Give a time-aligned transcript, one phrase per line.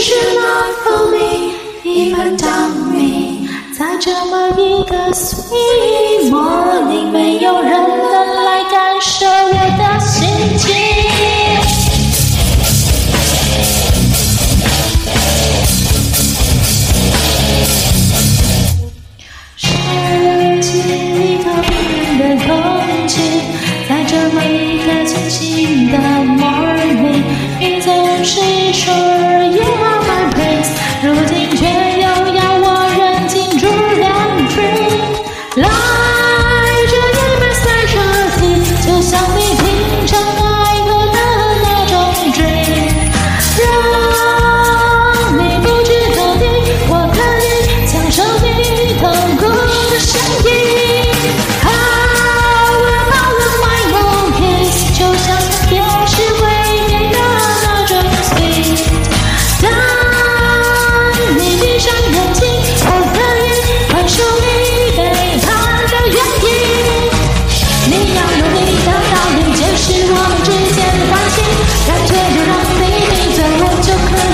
[0.00, 1.52] should not for me,
[1.84, 3.46] even doubt me。
[3.76, 10.39] 在这么一个 sweet morning，没有人能来感受我的心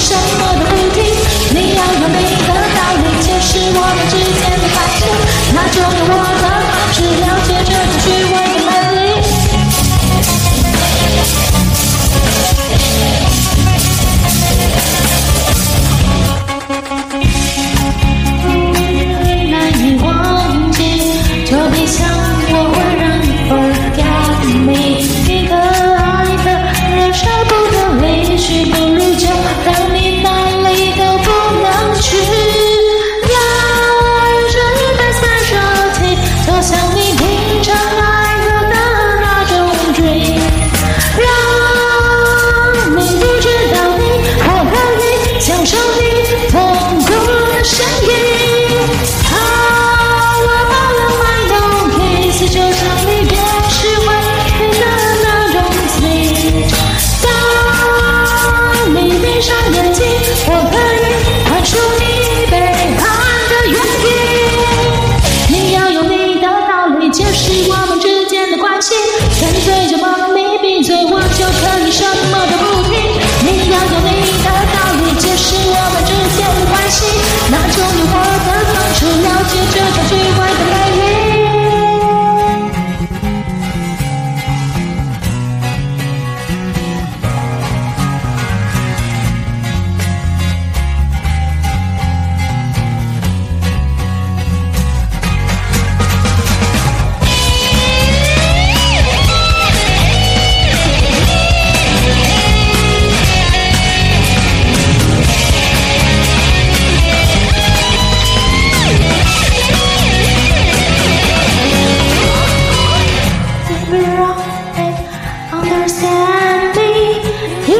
[0.00, 0.39] shine.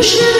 [0.00, 0.39] You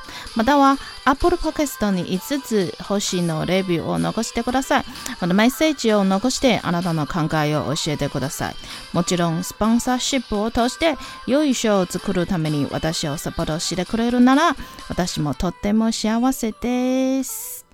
[0.35, 4.85] または Apple Podcast に5つ星のレビューを残してください。
[5.19, 8.55] このメッセージを残してあなたの考えを教えてください。
[8.93, 10.97] もちろんスポンサーシップを通して
[11.27, 14.55] 良い賞を作るために私をサポートしてくれるなら
[14.89, 17.70] 私もとっても幸せです。